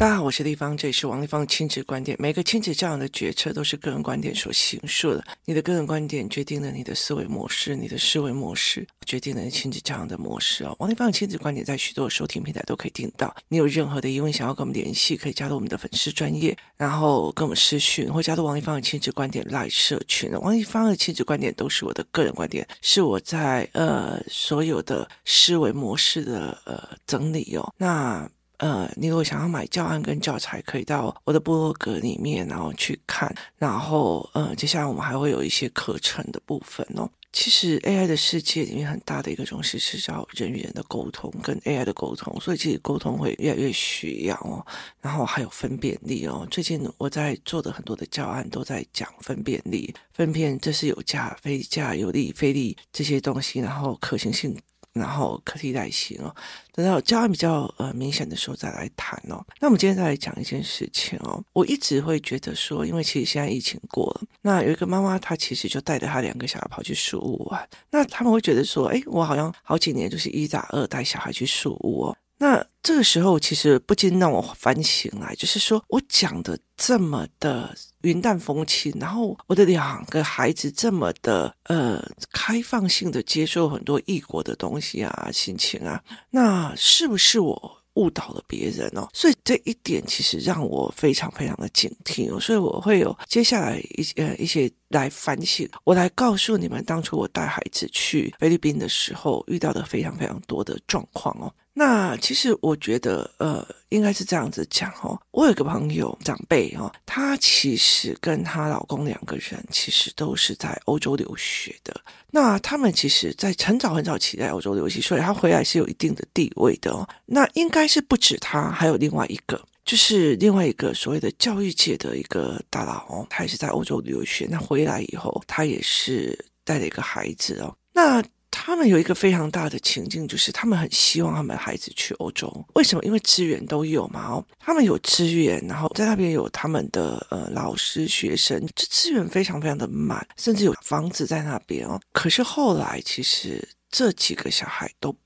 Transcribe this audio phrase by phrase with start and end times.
[0.00, 2.16] 大家好，我是丽芳，这里是王立芳的亲子观点。
[2.18, 5.22] 每个亲子教养的决策都是个人观点所形塑的。
[5.44, 10.74] 你的个人观点决定了你的思维模式，你的思维模式决定了你亲子教养的模式哦。
[10.78, 13.36] 王立芳的亲子观点在许多收听平台都可以听到。
[13.48, 20.32] 你有任何的疑问想要跟我们联系，可以加入我们的粉丝专业，然后跟我们私讯，或加入王立芳的亲子观点 LINE 社群。
[20.40, 27.74] 王立芳的亲子观点都是我的个人观点，是我在呃所有的思维模式的呃整理哦。
[27.76, 28.26] 那。
[28.60, 33.34] 呃，你如果想要买教案跟教材，可以到我的部落格里面，然后去看。
[33.56, 37.08] 然后，呃，接下来我们还会有一些课程的部分哦。
[37.32, 44.66] 其实 AI 的世界里面很大的一个东西是叫人与人的沟通跟 AI 的沟通，所以其实沟通会越来越需要哦。
[45.00, 46.46] 然后还有分辨力哦。
[46.50, 54.54] 最近我在做的很多的教案都在讲分辨力，分辨这是有价非价、有利非利这些东西，然后可行性。
[54.92, 56.34] 然后可替代性哦，
[56.72, 59.44] 等到教案比较呃明显的时候再来谈哦。
[59.60, 61.42] 那我们今天再来讲一件事情哦。
[61.52, 67.68] 我一直会觉得说，因为其实现在疫情过了，那有一个妈妈她其实就带着她两个小孩跑去树屋玩。
[67.90, 72.16] 那他们会觉得说，哎，我好像好几年就是一打二带小孩去树屋哦。
[72.40, 89.06] 那这个时候其实不禁让我反省来，就是说我讲的这么的云淡风轻，然后我的两个孩子这么的呃开放性的接受很多异国的东西啊、心情啊，那是不是我误导了别人哦？
[89.12, 101.52] 所以这一点其实让我非常非常的警惕，所以我会有接下来一些呃一些来反省，我来告诉你们当初我带孩子去菲律宾的时候遇到的非常非常多的状况哦。
[101.80, 105.18] 那其实我觉得，呃，应该是这样子讲哦。
[105.30, 111.98] 我有个朋友长辈哦，她其实跟她老公两个人其实都是在欧洲留学的。
[112.30, 117.08] 那他们其实，在很早很早期在欧洲留学，所以他回来是有一定的地位的哦。
[117.24, 124.46] 那应该是不止他，还有另外一个，就是另外一个所谓的教育界的一个大佬哦，他也是在欧洲留学。
[124.50, 127.74] 那回来以后，他也是带了一个孩子哦。
[127.94, 128.22] 那
[128.62, 132.46] 他们有一个非常大的情境，就是他们很希望他们的孩子去欧洲。
[132.74, 133.02] 为什么？
[133.02, 141.98] 因为资源都有嘛，哦，他们有资源，然后在那边有他们的呃老师、学生，这资源非常非常的满，甚至有房子在那边哦。
[142.12, 145.16] 可是后来，其实这几个小孩都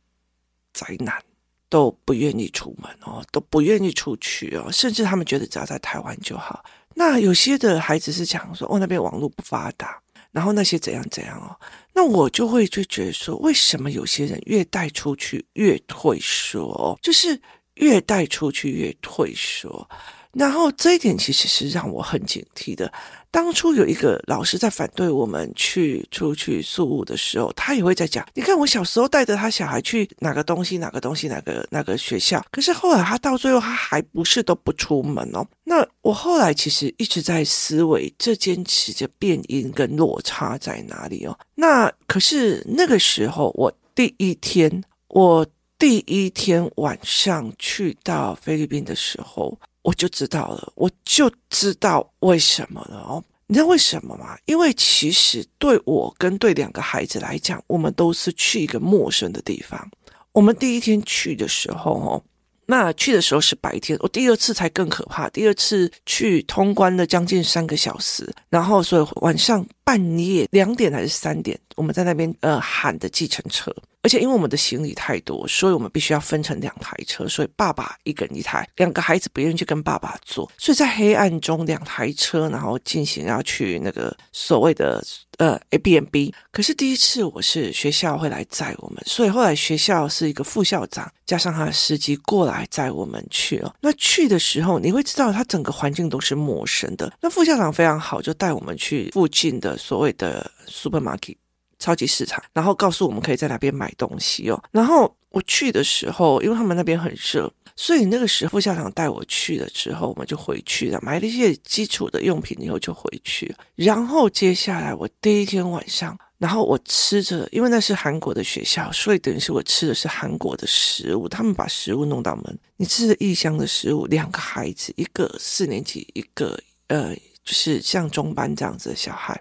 [0.72, 1.20] 宅男，
[1.68, 6.64] 都不愿意出门哦，都不愿意出去哦，甚至他们觉得只要在台湾就好。
[6.94, 10.00] 那有些的孩子是讲说，哦，那边网络不发达。
[10.34, 11.54] 然后那些怎样怎样哦，
[11.94, 16.98] 那我就会就觉得说，为什么有些人越带出去越退缩？
[17.00, 17.40] 就是
[17.74, 19.88] 越带出去越退缩。
[20.34, 22.92] 然后这一点其实是让我很警惕的。
[23.30, 35.44] 当初有一个老师在反对我们去出去宿务的时候，他也会在讲：你看我小时候带着他小孩去哪个东西、哪个东西、哪个哪个学校，可是后来他到最后他还不是都不出门哦。
[35.64, 41.36] 那我后来其实一直在思维，这坚持着变因跟落差在哪里哦？
[41.56, 45.44] 那可是那个时候，我第一天，我
[45.76, 49.58] 第一天晚上去到菲律宾的时候。
[49.84, 53.22] 我就知道了，我就知道为什么了哦。
[53.46, 54.36] 你知道为什么吗？
[54.46, 59.90] 因为其实对我跟对两个孩子来讲，我们都是去一个陌生的地方。
[60.32, 62.24] 我们第一天去的时候，哦，
[62.66, 63.98] 那去的时候是白天。
[64.00, 73.74] 我第二次才更可怕，第二次去通关了将近三个小时，然后所以晚上半夜两点还是三点，我们在那边呃喊的计程车。
[74.02, 85.02] 而且因为我们的行李太多，所以我们必须要分成两台车，所以爸爸一个人一台，两个孩子不愿意去跟爸爸坐，所以在黑暗中两台车，然后进行要去那个所谓的
[85.38, 86.34] 呃 Airbnb。
[86.50, 93.74] 可是第一次我是学校会来载我们，所以后来学校是一个副校长加上他的司机过来载我们去哦。
[93.80, 97.10] 那去的时候你会知道，他整个环境都是陌生的。
[97.22, 101.36] 那副校长非常好，就带我们去附近的所谓的 supermarket。
[101.76, 104.62] 超级市场，然后告诉我们可以在那边买东西哦。
[104.70, 113.54] 然后我去的时候，因为他们那边很热，所以那个时候副校长带我去了之后，我们就回去了，买了一些基础的用品以后就回去。
[113.74, 121.28] 然后接下来我第一天晚上，然后我吃着，因为那是韩国的学校，所以等于是我吃的是韩国的食物。
[121.28, 124.06] 他们把食物弄到门，你吃着异乡的食物。
[124.06, 129.38] 两个孩子，一个四年级，一个呃，就是像中班这样子的小孩，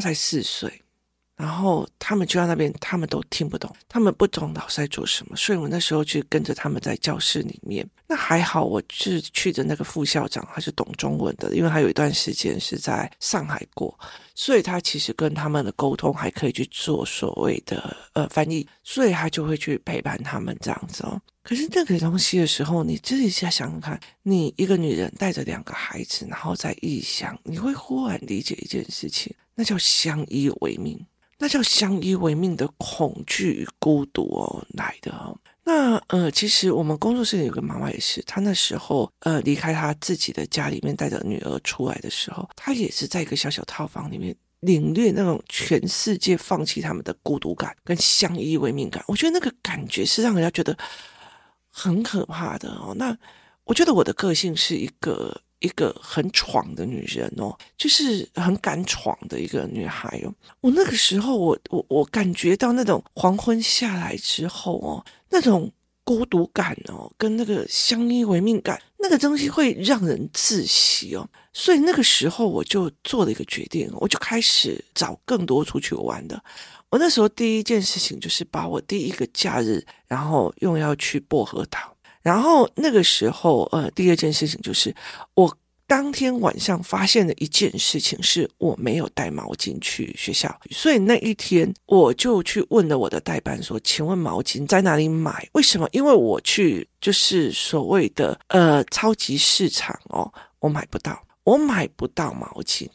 [0.00, 0.82] 才四岁。
[1.36, 7.88] 然后他们就在那边，他们都听不懂，他们不懂老师在做什么，所以我那时候就跟着他们在教室里面。
[8.06, 13.98] 那还好，我是去的那个副校长，他是懂中文的，因为他有一段时间是在上海过，
[14.34, 21.18] 所以他其实跟他们的沟通还可以去做所谓的呃翻译，所以他就会去陪伴他们这样子哦。
[21.42, 30.98] 可是那个东西的时候，你自己想想看，你一个女人带着两个孩子，然后在异乡，你会忽然理解一件事情，那叫相依为命，
[31.36, 35.36] 那叫相依为命的恐惧与孤独哦来的哦。
[35.64, 49.04] 那呃，其实我们工作室有个妈妈也是，她那时候呃离开她自己的家里面，带着女儿出来的时候，她也是在一个小小套房里面领略那种全世界放弃他们的孤独感跟相依为命感。
[49.06, 50.74] 我觉得那个感觉是让人家觉得
[51.68, 52.94] 很可怕的哦。
[52.96, 53.14] 那
[53.64, 60.34] 我觉得我的个性是一个一个很闯的女人哦，就是很敢闯的一个女孩哦。
[60.60, 65.04] 我那个时候我，我我感觉到那种黄昏下来之后哦。
[65.32, 65.70] 那种
[66.02, 71.24] 孤独感哦，跟那个相依为命感，那个东西会让人窒息哦。
[71.52, 76.42] 所以那个时候我就做了一个决定，我就开始找更多出去玩的。
[76.88, 81.96] 我那时候第一件事情就是把我第一个假日，然后用要去薄荷岛。
[82.22, 84.94] 然后那个时候，呃，第二件事情就是
[85.34, 85.56] 我。
[85.86, 95.48] 当天晚上发现的一件事情是我没有带毛巾去学校，所以那一天我就去问了我的代班说：“请问毛巾在哪里买？
[95.50, 95.88] 为什么？
[95.90, 102.86] 因为我去就是所谓的呃超级市场哦，我买不到，我买不到毛巾。”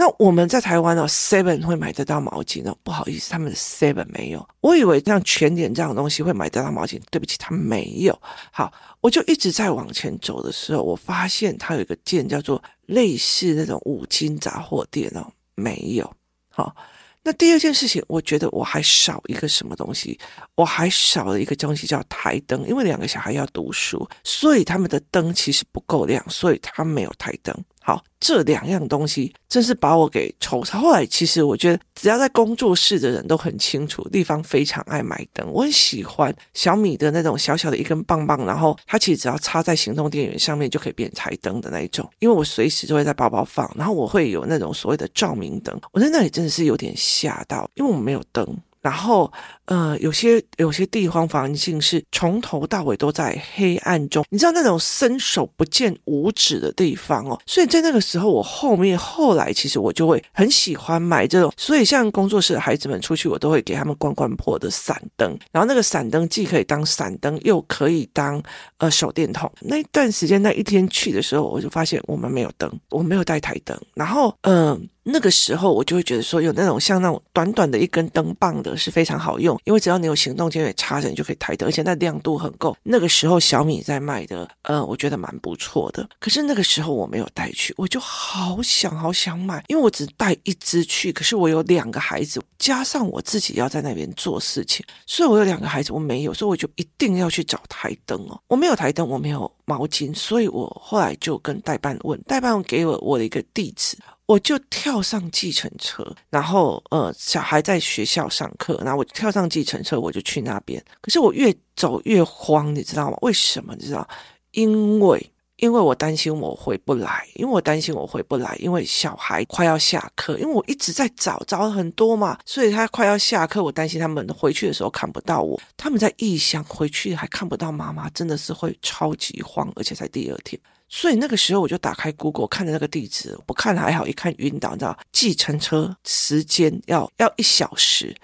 [0.00, 2.78] 那我们在台湾哦，Seven 会买得到毛巾哦。
[2.84, 4.48] 不好意思，他们的 Seven 没有。
[4.60, 8.16] 我以为像全联这样的东西会买得到毛巾，对不起，他没有。
[8.52, 16.08] 好，我就一直在往前走的时候，我发现它有一个店叫做类似那种五金杂货店哦，没有。
[16.48, 16.76] 好。
[17.24, 20.18] 那第二件事情，我觉得我还少一个什么东西，
[20.54, 27.52] 我还少了一个东西叫台灯，因为两个小孩要读书，所以他们的灯其实不够亮，所以他没有台灯。
[27.88, 30.72] 好，这两样东西真是把我给愁死。
[30.72, 35.50] 后来其实我觉得，只要在工作室的人都很清楚，丽芳非常爱买灯。
[35.50, 42.06] 我很喜欢小米的那种小小的一根棒棒，然后它其实只要插在行动电源上面就可以变台灯的那一种。
[42.18, 45.74] 因为我随时就会在包包放，然后我会有那种所谓的照明灯。
[45.90, 48.46] 我在那里真的是有点吓到，因为我们没有灯。
[48.80, 49.30] 然后，
[49.66, 57.38] 呃，有些有些地方环境是从头到尾都在黑暗中，你知道那种伸手不见五指的地方哦。
[57.46, 61.52] 所以在那个时候，我后面后来其实我就会很喜欢买这种。
[61.56, 65.36] 所以像工作室的孩子们出去，我都会给他们关关破的闪灯。
[65.52, 68.42] 然后那个闪灯既可以当闪灯，又可以当
[68.78, 69.50] 呃手电筒。
[69.60, 73.78] 那一段时间那一天去的时候，我就发现我们没有灯，我没有带台灯。
[73.94, 82.76] 然后，嗯、那个时候我就会觉得说，有那种像那种短短的一根灯棒的是非常好用，因为只要你有行动电源插着，你就可以台灯，而且那亮度很够。
[82.82, 86.06] 那个时候小米在卖的，呃，我觉得蛮不错的。
[86.20, 98.38] 可是那个时候我没有带去，我就好想好想买，因为我只带一支去，可是我有两个孩子，加上我自己要在那边做事情，所以我有两个孩子，我没有，所以我就一定要去找台灯哦。
[98.46, 103.96] 我没有台灯，我没有毛巾，所以我后来就跟代办问，代办给我我的一个地址。
[104.28, 110.84] 我就跳上计程车，然后呃，小孩在学校上课，然后我跳上计程车，我就去那边。
[111.00, 113.16] 可是我越走越慌，你知道吗？
[113.22, 113.74] 为什么？
[113.74, 114.06] 你知道？
[114.50, 130.60] 因为因为我担心我回不来，因为我担心我回不来，因为小孩快要下课，因为我一直在找，找了很多嘛，所以他快要下课，我担心他们回去的时候看不到我，他们在异乡回去还看不到妈妈，真的是会超级慌，而且才第二天。
[130.88, 138.16] 所以那个时候我就打开 Google 看着那个地址，不看还好，一看晕倒，你知道，计程车时间要要一小时，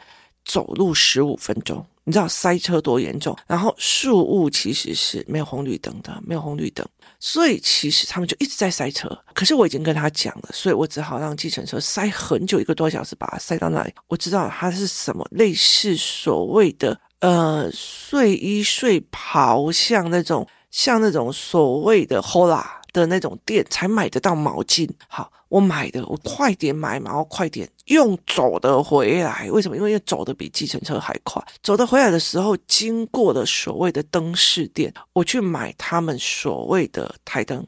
[0.45, 3.37] 走路十五分钟，你知道塞车多严重？
[3.47, 6.87] 然后树雾其实是没有红绿灯的，没有红绿灯，
[7.21, 9.09] 所以其实他们就一直在塞车。
[9.35, 13.93] 可是我已经跟他讲了，所以我只好让计程车塞很久，一个多小时把它塞到那里。
[14.09, 20.49] 我知道它是什么，类似所谓的呃睡衣睡袍，像那种。
[20.75, 24.91] 像那种所谓的 Hola 的那种店才买得到毛巾。
[25.07, 29.49] 好，我买的，我快点买嘛，然后快点用走的回来。
[29.53, 29.77] 为什么？
[29.77, 31.41] 因为走的比计程车还快。
[31.63, 37.65] 走的回来的时候，经过了所谓的灯饰店，我去买他们所谓的台灯，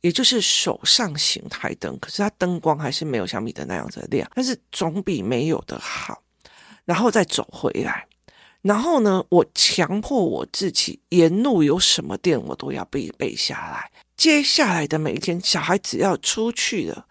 [0.00, 1.96] 也就是手上型台灯。
[2.00, 6.20] 可是它灯光还是没有小米的那样子亮，但是总比没有的好。
[6.84, 8.04] 然后再走回来。
[8.62, 13.90] 然后呢，我强迫我自己沿路有什么店，我都要背背下来。
[14.16, 17.06] 接下来的每一天，小孩只要出去了，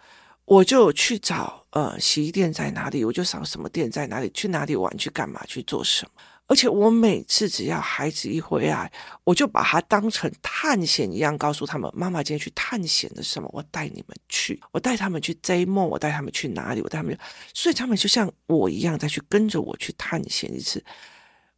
[0.45, 6.11] 我就去找呃洗衣店在哪里，我就找什么店在哪里，去哪里玩，去干嘛，去做什么。
[6.47, 8.89] 而且我每次只要孩子一回来，
[9.23, 13.49] 我就把他当成探险一样，告诉他们：妈妈今天去探险的什么？
[13.53, 16.81] 我带你们去，我带他们去 J Mall，我带他们去哪里？
[16.81, 17.17] 我带他们，
[17.53, 20.83] 所以他们就像我一样，再去跟着我去探险一次。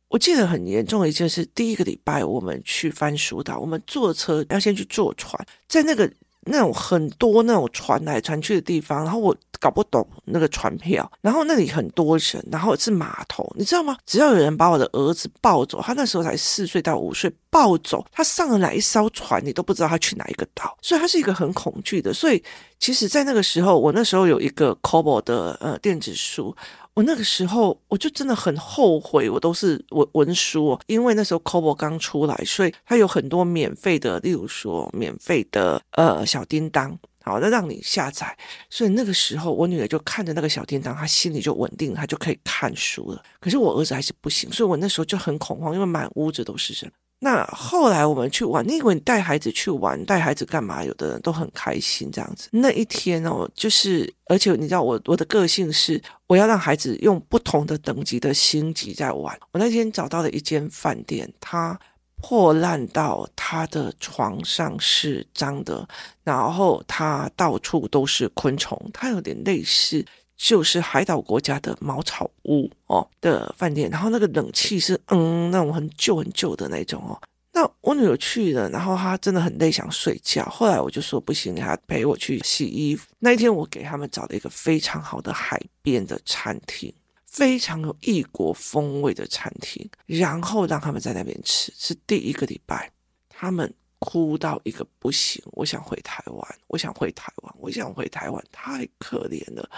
[0.10, 6.12] 我记得很严重的一件事，第一个礼拜我们去番薯岛，我们坐车要先去坐船，在那个。
[6.46, 13.98] 那种很多那种船来船去的地方，然后我搞不懂那个船票，然后那里很多人，然后是码头，你知道吗？
[14.06, 22.12] 只要有人把我的儿子抱走，他那时候才四岁到五岁，抱走他上了哪一艘船，你都不知道他去哪一个岛，所以他是一个很恐惧的。
[22.14, 22.42] 所以
[22.80, 26.56] 其实，在那个时候，我那时候有一个 c o b o 的呃电子书。
[27.00, 38.38] 我那个时候我就真的很后悔，我都是文文书，因为那时候 Kobo 刚出来，所以它有很多免费的，例如说免费的呃小叮当，好，那让你下载。
[38.70, 43.24] 所以那个时候我女儿就看着那个小叮当，她心里就稳定，她就可以看书了。
[43.40, 46.92] 可是我儿子还是不行，所以我那时候就很恐慌，因为满屋子都是人。
[47.22, 50.84] 那后来我们去玩，你以为你带孩子去玩，带孩子干嘛？
[50.84, 52.48] 有的人都很开心这样子。
[52.52, 59.38] 那一天哦，就是而且你知道我我的个性是，我要让孩子用不同的等级的星级在玩。
[59.52, 61.78] 我那天找到了一间饭店，它
[62.22, 65.86] 破烂到它的床上是脏的，
[66.24, 70.06] 然后它到处都是昆虫，它有点类似。
[70.40, 77.22] 就是海岛国家的茅草屋哦的饭店，然后那个冷气是嗯那种很旧很旧的那种哦。
[77.52, 80.46] 那我女儿去了，然后她真的很累，想睡觉。
[80.46, 83.06] 后来我就说不行，你还陪我去洗衣服。
[83.20, 86.94] 那一天我给他们找了一个非常好的海边的餐厅，
[87.26, 91.74] 非常有异国风味的餐厅，然后让他们在那边吃。
[91.76, 92.90] 是第一个礼拜，
[93.28, 95.44] 他们哭到一个不行。
[95.52, 99.70] 我想回台湾，我想回台湾，我想回台湾，太可怜了。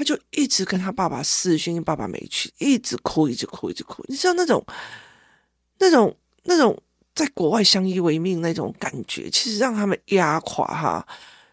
[0.00, 4.02] 他就一直跟他爸爸视讯，爸爸没去，一直哭，一直哭，一直哭。
[4.08, 4.64] 你知道那种、
[5.78, 6.74] 那种、那种
[7.14, 11.06] 在国外相依为命那种感觉，其实让他们压垮哈。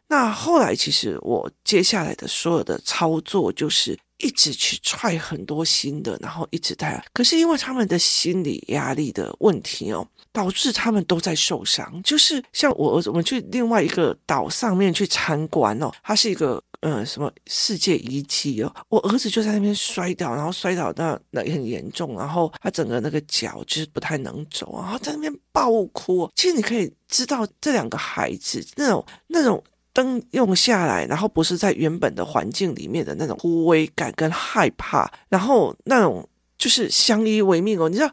[0.07, 7.05] 那后来，其实我接下来的所有的操作就是一直去踹很多新的，然后一直带。
[7.11, 12.01] 可是因为他们的心理压力的问题哦，导致他们都在受伤。
[12.01, 16.63] 就是像我儿子，我们去另外一个岛上面去参观哦，它是一个。
[16.89, 18.73] 嗯，什么世界遗迹哦？
[18.87, 26.31] 我儿子就在那边摔倒，然后摔倒那那也很严重，然后他整个那个脚就是不太能走，然后在那边爆哭。
[26.33, 36.25] 其实你可以知道，这两个孩子那种那种灯用下来，然后不是在原本的环境里面的那种枯萎感跟害怕，然后那种
[36.57, 38.09] 就是相依为命哦，你知道。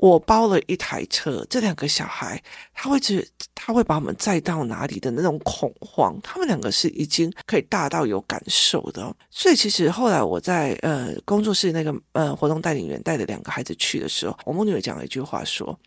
[0.00, 2.42] 我包了一台车，这两个小孩
[2.72, 3.22] 他会觉
[3.54, 15.78] 他会把我们载到哪里的那种恐慌，他们两个是已经可以大到有感受的，所以其实后来我在呃工作室那个呃活动带领员带着两个孩子去的时候，我们女儿讲了一句话说。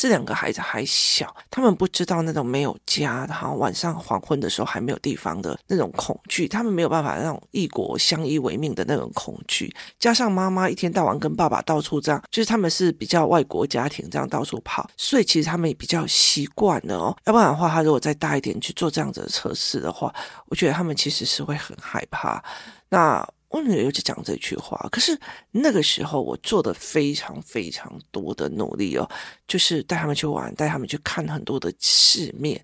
[0.00, 17.14] 这两个孩子还小，他们不知道那种没有家，然后晚上黄昏的时候还没有地方的那种恐惧，他们没有办法那种异国相依为命的那种恐惧，加上妈妈一天到晚跟爸爸到处这样，就是他们是比较外国家庭这样到处跑，所以其实他们也比较习惯了哦。
[17.26, 20.10] 要不然的话，他如果再大一点去做这样子的测试的话，
[20.46, 22.42] 我觉得他们其实是会很害怕。
[22.88, 23.28] 那。
[23.50, 25.16] 我女儿又讲这句话，可是
[25.50, 29.08] 那个时候我做的非常非常多的努力哦，
[29.46, 32.60] 就是带他们去玩，带他们去看很多的世面，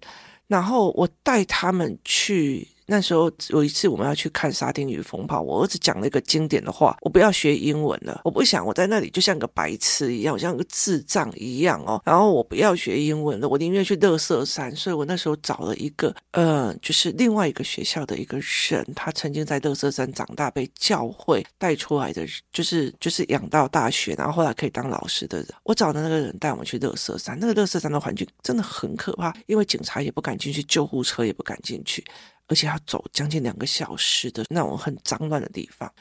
[0.47, 2.67] 然后我带他们去。
[2.87, 12.01] 那时候有一次我们要去看沙丁鱼风暴，我儿子讲了一个经典的话：我不要学英文了，我不想我在那里就像个白痴一样，我像个智障一样哦。
[12.05, 14.75] 然后我不要学英文了，我宁愿去垃圾山。
[14.77, 25.49] 所以我那时候找了一个，呃，就是另外一个学校的一个人，他曾经在垃圾山长大，被教会带出来的，就是就是养到大学，然后后来可以当老师的人。
[25.65, 32.05] 我找的那个人带我们去垃圾山，那个垃圾山的环境真的很可怕，因为警察也不敢进去，救护车也不敢进去。
[32.49, 35.93] 而且要走将近两个小时的那种很脏乱的地方，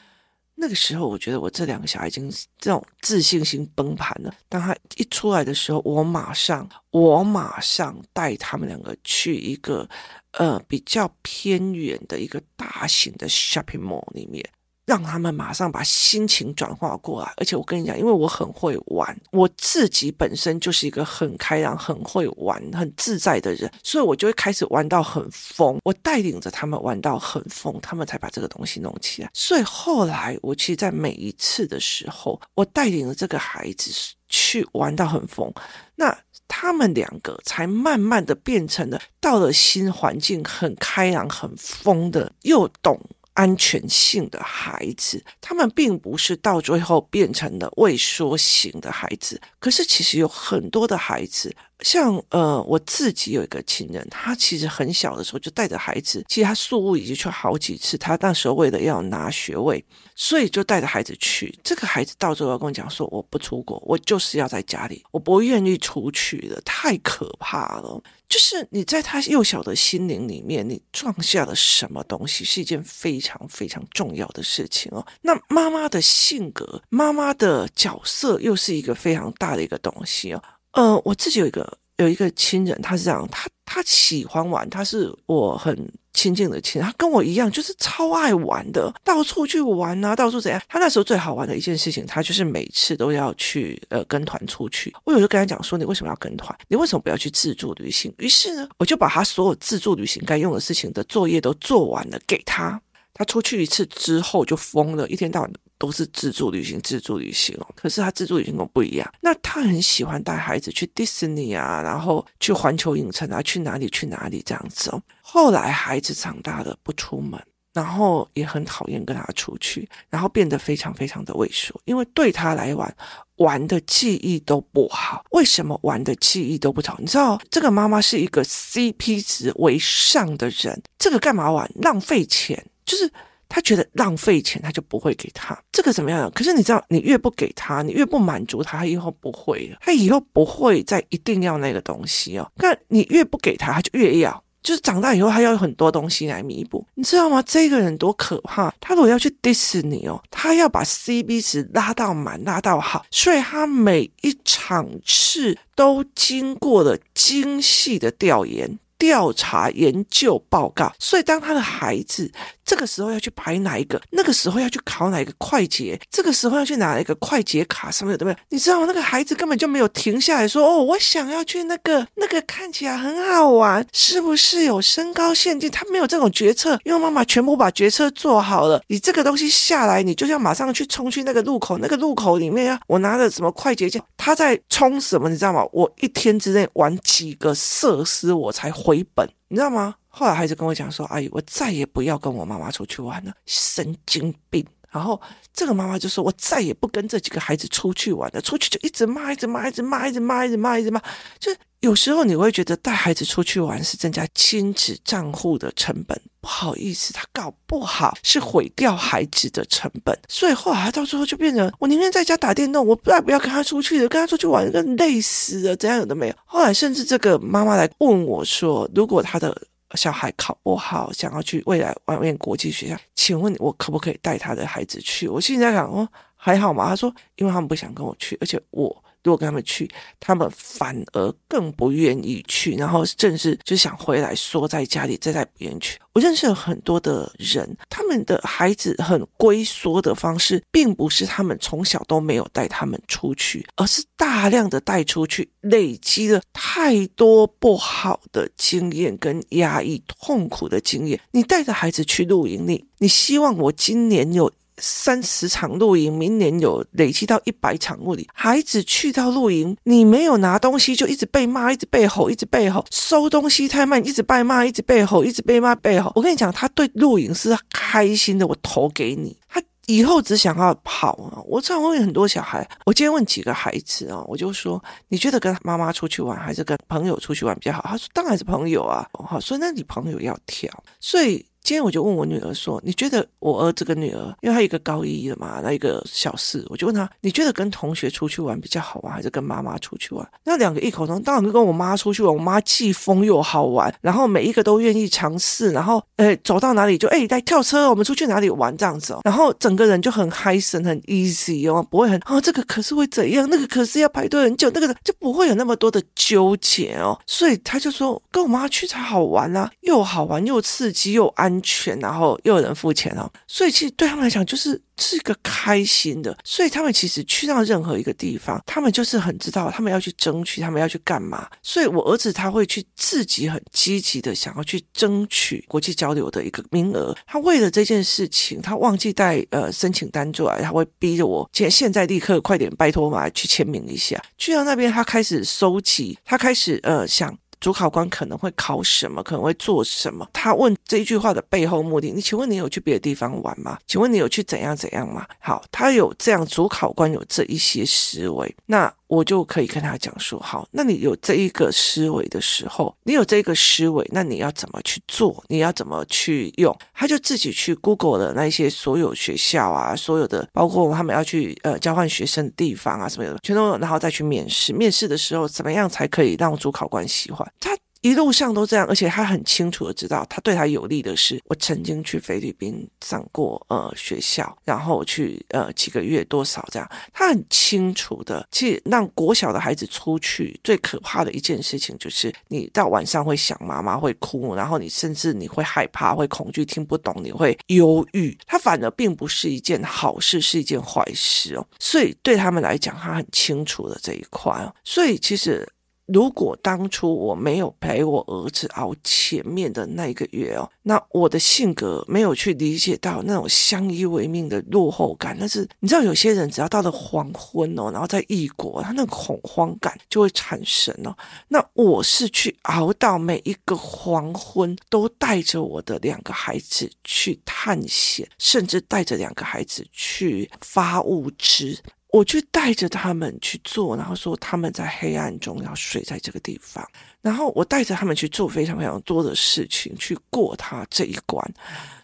[0.54, 4.34] 那个时候我觉得我这两个小孩已经这种自信心崩盘了。
[4.48, 9.88] 当他一出来的时候，我马上我马上带他们两个去一个
[10.32, 14.48] 呃比较偏远的一个大型的 shopping mall 里面。
[14.86, 25.76] 让他们马上把心情转化过来，而且我跟你讲，因为我很会玩，我自己本身就是一个很开朗、很会玩、很自在的人，所以我就会开始玩到很疯。
[25.82, 29.30] 我带领着他们玩到很疯，他们才把这个东西弄起来。
[29.34, 33.90] 所以后来，我其实，在每一次的时候，我带领着这个孩子
[34.28, 35.52] 去玩到很疯，
[35.96, 36.16] 那
[36.46, 43.00] 他们两个才慢慢的变成了到了新环境很开朗、很疯的，又懂。
[43.36, 49.40] 安全性的孩子，他们并不是到最后变成了畏缩型的孩子。
[49.58, 51.54] 可是其实有很多的孩子。
[51.80, 57.98] 像呃，我自己有一个亲人，他其实很小的时候就带着孩子，其实他宿雾已经去好几次。
[57.98, 61.54] 他那时候为了要拿学位，所以就带着孩子去。
[61.62, 75.06] 这个孩子到最后跟我讲说：“我不出国，我就是要在家里，我不愿意出去的，太可怕了。”就是你在他幼小的心灵里面，你撞下了什么东西，是一件非常非常重要的事情哦。
[75.22, 80.42] 那妈妈的性格，妈妈的角色，又是一个非常大的一个东西哦。
[80.72, 85.74] 呃，我自己有一个有一个亲人，他是这样，他他喜欢玩，他是我很
[86.16, 90.60] 亲近的亲，他跟我一样，就是超爱玩的，到处去玩啊，到处怎样。
[90.66, 94.92] 他那时候最好玩的一件事情，他就是每次都要去呃跟团出去。
[95.04, 96.56] 我有时候跟他讲说，你为什么要跟团？
[96.68, 98.10] 你为什么不要去自助旅行？
[98.16, 102.80] 于是呢，我就把他所有自助旅行该用的事情的作业都做完了给他。
[103.12, 105.50] 他出去一次之后就疯了，一天到晚。
[105.78, 107.66] 都是自助旅行，自助旅行哦。
[107.74, 115.02] 可是他自助旅行跟我不一样，那他很喜欢带孩子去迪士尼啊，然后去环球影城啊，去哪里去哪里这样子哦。
[115.28, 117.40] 后来孩子长大了不出门，
[117.74, 122.96] 然后也很讨厌跟他出去，然后变得非常非常的畏缩，因为对他来玩
[123.36, 125.24] 玩的记忆都不好。
[125.30, 126.96] 为什么玩的记忆都不好？
[127.00, 131.68] 你知道这个妈妈是一个 CP 值为上的人，这个干嘛玩？
[131.76, 133.10] 浪费钱，就是。
[133.48, 135.56] 他觉得浪费钱，他就不会给他。
[135.70, 136.28] 这个怎么样？
[136.34, 139.78] 可是你知道，你越不给他，你越不满足他，他以后不会了。
[139.82, 142.50] 他以后不会再一定要那个东西哦。
[142.56, 144.42] 那你越不给他，他就越要。
[144.66, 146.84] 就是长大以后，他要有很多东西来弥补。
[146.94, 147.40] 你知道吗？
[147.46, 148.74] 这个人多可怕！
[148.80, 158.76] 他如果要去迪士尼哦，他要把 CB 值拉到满，拉到好，所以他每一场次都经过了精细的调研。
[158.98, 162.32] 调查研究报告，所以当他的孩子
[162.66, 168.38] 这个时候要去排哪一个，那个时候要去考哪一个快捷，这个时候要去拿一个快捷卡什么的，对不对？
[168.50, 168.84] 你知道吗？
[168.86, 178.80] 那个孩子根本就没有停下来说：“哦，我想要去那个那个看起来很好玩，是不是有身高限定？”他没有这种决策，因为妈妈全部把决策做好了。
[178.88, 185.28] 你这个东西下来，你就要马上去冲去那个路口，那个路口里面啊，我拿着什么快捷键，他在冲什么？
[185.28, 185.66] 你知道吗？
[185.72, 188.76] 我一天之内玩几个设施，我才。
[188.76, 189.94] 回本，你知道吗？
[190.08, 195.20] 后来孩子跟我讲说：“阿姨，我再也不要跟我妈妈出去玩了，神经病。”然后
[195.52, 201.02] 这个妈妈就说：“我再也不跟这几个孩子出去玩了，出去就一直骂，一直骂，一直骂，一直骂，一直骂，一直骂。”
[201.38, 210.18] 就有时候你会觉得带孩子出去玩是增加亲子账户的成本，不好意思，他搞不好是毁掉孩子的成本。
[210.28, 216.34] 所以后来到最后就变成我宁愿在家打电动，我不要不要跟他出去了，跟他出去玩跟累死了，怎样有的没有。
[216.46, 219.54] 后来甚至这个妈妈来问我说：“如果他的
[219.96, 226.06] 小孩考不好，想要去未来外面国际学校，请问我可不可以带他的孩子去？”我现在想哦，
[226.36, 226.86] 还好嘛？
[226.88, 228.94] 他说：“因为他们不想跟我去，而且我。”
[229.26, 235.98] 如果跟他们去，他们反而更不愿意去，然后正是就想回来缩在家里，再带不愿意去。
[236.12, 251.20] 我认识了很多的人，他们的孩子很龟缩的方式，并不是他们从小都没有带他们出去，而是大量的带出去，累积了太多不好的经验跟压抑、痛苦的经验。
[251.32, 254.52] 你带着孩子去露营，你你希望我今年有。
[254.78, 258.26] 三十场露营，明年有累积到一百场露营。
[258.34, 262.84] 孩子去到露营，你没有拿东西，就一直被骂，一直被吼，一直被吼。
[262.90, 266.12] 收东西太慢，一直被骂，一直被吼，一直被骂，被吼。
[266.14, 268.46] 我跟你讲，他对露营是开心的。
[268.46, 271.40] 我投给你，他以后只想要跑啊！
[271.46, 277.82] 我常问很多小孩，我今天问几个孩子啊，我就说，你觉得跟妈妈出去玩还是跟朋友出去玩比较好？
[277.84, 279.08] 他说，当然是朋友啊。
[279.12, 281.44] 好，所以那你朋友要挑，所以。
[281.66, 290.24] 今天我就问我女儿说：“你觉得我儿子跟女儿，因为他一个高一的嘛，那一个小四，我就问他，你觉得跟同学出去玩比较好玩，还是跟妈妈出去玩？
[290.44, 292.32] 那两个异口同，当然跟我妈出去玩。
[292.32, 299.22] 我妈既疯又好玩，然后每一个都愿意尝试，然后诶走到哪里就诶来跳车，我们出去哪里玩这样子哦。
[299.24, 307.18] 然后整个人就很嗨森，很 easy 哦，不会很哦这个可是会怎样，那个可是要排队很久，那个就不会有那么多的纠结哦。
[307.26, 311.55] 所以他就说跟我妈去才好玩啊，又好玩又刺激又安。
[311.56, 321.48] 安全，然后又有人付钱哦，所以其实对他们来讲就是是一个开心的，所以他们其实去到任何一个地方，他们就是很知道他们要去争取，他们要去干嘛。
[321.62, 334.22] 所以我儿子他会去自己很积极的想要去争取国际交流的一个名额，他为了这件事情，他忘记带呃申请单出来，他会逼着我现现在立刻快点拜托我去签名一下。
[334.36, 337.36] 去到那边，他开始收集，他开始呃想。
[337.60, 340.28] 主考官可能会考什么，可能会做什么。
[340.32, 343.78] 他问这一句话的背后目的，你请问你有去别的地方玩吗？
[343.86, 345.26] 请问你有去怎样怎样吗？
[345.40, 348.92] 好，他有这样，主考官有这一些思维，那。
[349.08, 355.44] 我就可以跟他讲说，好，那你有这一个思维的时候，你有这个思维，那你要怎么去做？
[355.48, 356.76] 你要怎么去用？
[356.92, 364.72] 他就自己去 Google 了那些所有学校啊，所有的包括他们要去呃交换学生的地方啊什么的，全都然后再去面试。
[364.72, 367.70] 面试的时候怎么样才可以让主考官喜欢他？
[368.06, 378.46] 一路上都这样，而且他很清楚的知道，他对他有利的是，我曾经去菲律宾上过呃学校，然后去呃几个月多少这样，他很清楚的。
[378.52, 388.38] 其实让国小的孩子出去最可怕的一件事情，就是你到晚上会想妈妈，会哭，然后你甚至你会害怕，会恐惧，听不懂，你会忧郁。
[388.46, 391.66] 他反而并不是一件好事，是一件坏事哦。
[391.80, 394.72] 所以对他们来讲，他很清楚的这一块哦。
[394.84, 395.68] 所以其实。
[396.06, 411.16] 如果当初我没有陪我儿子熬前面的那一个月哦，那我的性格没有去理解到那种相依为命的落后感，但是你知道，有些人只要到了黄昏哦，然后在异国，他那恐慌感就会产生哦。
[411.48, 421.76] 那我是去熬到每一个黄昏，都带着我的两个孩子去探险，甚至带着两个孩子去发物资。
[422.16, 426.82] 我去带着他们去做，然后说他们在黑暗中要睡在这个地方，
[427.20, 431.46] 然后我带着他们去做非常非常多的事情，去过他这一关，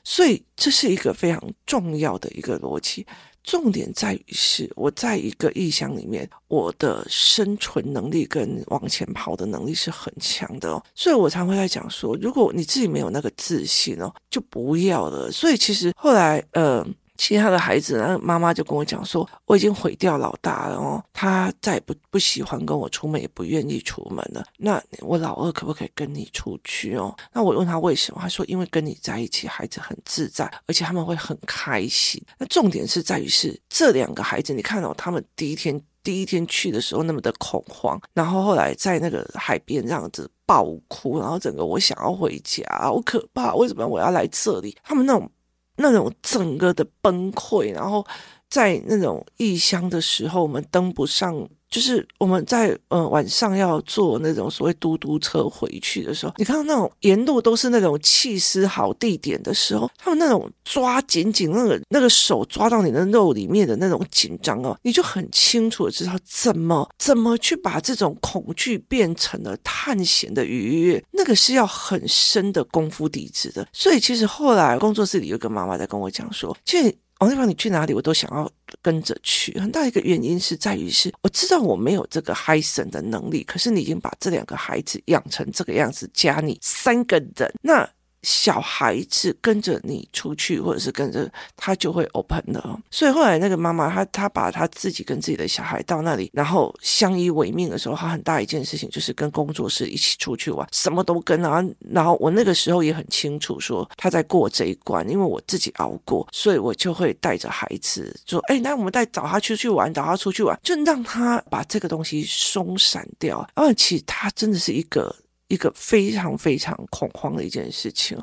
[0.05, 3.07] 所以这是一个非常重要的一个逻辑。
[3.43, 15.33] 重点在于是我在一个异乡里面，我的生存能力跟往前跑的能力是很强的哦，所以我常会在讲说，如果你自己没有那个自信哦，就不要了。
[15.33, 16.87] 所以其实后来，呃。
[17.23, 24.45] 其他的孩子，然后妈妈就跟我讲说，我已经毁掉老大了哦，他再也不不喜欢跟我出门，也不愿意出门了。
[24.59, 27.15] 那我老二可不可以跟你出去哦？
[27.33, 32.21] 那我问他为什么，他说因为跟你在一起，孩子很自在，而且他们会很开心。
[32.39, 44.77] 那重点是在于是这两个孩子，你看到、哦、他们第一天第一天去的时候那么的恐慌，然后后来在那个海边这样子爆哭，然后整个我想要回家，好可怕，为什么我要来这里？
[44.83, 45.31] 他们那种。
[45.77, 48.07] 那种整个的崩溃，然后
[48.53, 73.67] 在那种异乡的时候，我们登不上，就是我们在呃晚上要坐那种所谓嘟嘟车回去的时候，你看到那种沿路都是那种气势好地点的时候，他们那种抓紧紧那个那个手抓到你的肉里面的那种紧张哦，你就很清楚的知道怎么怎么去把这种恐惧变成了探险的愉悦，那个是要很深的功夫底子的。
[73.73, 76.95] 所以其实后来工作室里有个妈妈在跟我讲说，其实。
[77.23, 78.51] 王丽芳，你去哪里，我都想要
[78.83, 79.57] 跟着去。
[79.61, 87.89] 很大一个原因是在于是，我知道我没有这个嗨神的能力，可是你已经把这两个孩子养成这个样子，加你三个人，那。
[88.23, 92.81] 小孩子跟着你出去，或者是跟着他就会 open 了。
[92.91, 101.65] 所以后来那个妈妈，她她把她自己跟自己的小孩到那里，然后相依为命的时候，她很大一件事情就是跟工作室一起出去玩，什么都跟啊。
[101.91, 115.15] 然后我那个时候也很清楚说她在过这一关，因为我自己熬过，所以我就会带着孩子说：“哎，那我们带找他出去玩，找他出去玩，就让他把这个东西松散掉。”而且他真的是一个。
[115.53, 118.19] 一个非常非常恐慌的一件事情。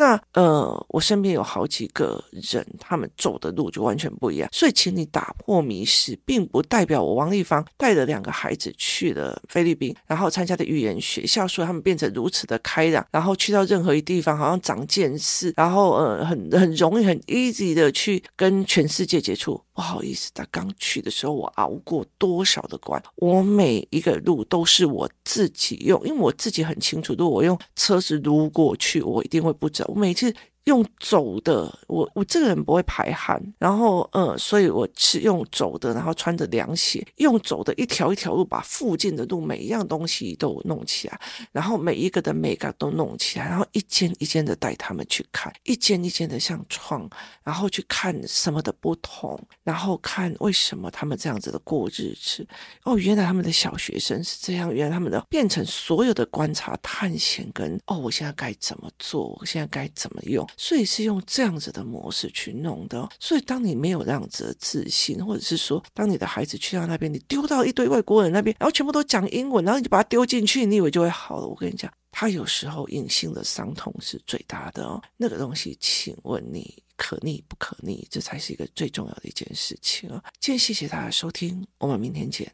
[0.00, 4.48] 那呃，我身边有好几个人，他们走的路就完全不一样。
[4.50, 19.62] 所以，请你打破迷思，并不代表我王丽芳带着两个孩子去了菲律宾，然后参加的语言学校，说他们变成如此的开朗，然后去到任何一地方好像长见识，然后呃，很很容易很 easy 的去跟全世界接触。
[19.74, 29.89] 不好意思，他刚去的时候，我熬过多少的关，我每一个路都是我自己用，因为我自己很清楚，如果我用车子路过去，我一定会不走。
[29.90, 30.34] 我每次。
[30.70, 47.10] 用走的，我我这个人不会排汗，然后呃，所以我是用走的，然后穿着凉鞋，用走的一条一条路，把附近的路每一样东西都弄起来，然后每一个的每个都弄起来，然后一间一间的带他们去看，一间一间的像窗，
[47.42, 52.46] 然后去看什么的不同，然后看为什么他们这样子的过日子。
[52.84, 59.36] 哦，原来他们的小学生是这样，原来他们的变成所有的观察、探险跟哦，我现在该怎么做？
[59.40, 60.46] 我现在该怎么用？
[60.62, 63.08] 所以是用这样子的模式去弄的。
[63.18, 71.46] 所以当你没有这样子的自信，或者是说，当你的孩子去到那边，你丢到一堆外国人那边，然后全部都讲英文，然后你就把他丢进去，你以为就会好了？
[71.46, 75.02] 我跟你讲，他有时候隐性的伤痛是最大的哦。
[75.16, 78.06] 那个东西，请问你可逆不可逆？
[78.10, 80.22] 这才是一个最重要的一件事情啊！
[80.40, 82.52] 今天谢谢大家收听，我们明天见。